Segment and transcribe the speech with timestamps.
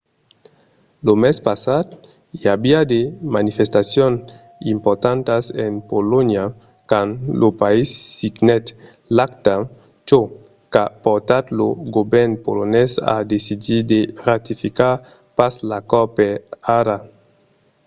[1.05, 1.85] lo mes passat
[2.39, 3.01] i aviá de
[3.37, 4.17] manifestacions
[4.75, 6.45] importantas en polonha
[6.89, 8.65] quand lo país signèt
[9.15, 9.55] l'acta
[10.09, 10.19] çò
[10.73, 14.95] qu'a portat lo govèrn polonés a decidir de ratificar
[15.37, 16.33] pas l'acòrd per
[16.79, 16.97] ara